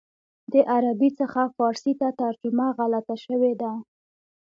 د 0.51 0.53
عربي 0.73 1.09
څخه 1.19 1.41
فارسي 1.55 1.91
ترجمه 2.21 2.67
غلطه 2.77 3.15
شوې 3.25 3.53
ده. 3.61 3.71